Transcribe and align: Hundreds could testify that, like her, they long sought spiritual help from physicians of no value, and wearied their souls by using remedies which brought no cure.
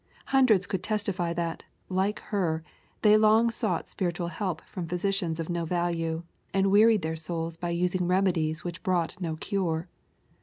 Hundreds 0.33 0.65
could 0.65 0.81
testify 0.81 1.31
that, 1.31 1.63
like 1.87 2.21
her, 2.33 2.63
they 3.03 3.17
long 3.19 3.51
sought 3.51 3.87
spiritual 3.87 4.29
help 4.29 4.63
from 4.65 4.87
physicians 4.87 5.39
of 5.39 5.47
no 5.47 5.63
value, 5.63 6.23
and 6.55 6.71
wearied 6.71 7.03
their 7.03 7.15
souls 7.15 7.55
by 7.55 7.69
using 7.69 8.07
remedies 8.07 8.63
which 8.63 8.81
brought 8.81 9.15
no 9.21 9.35
cure. 9.35 9.87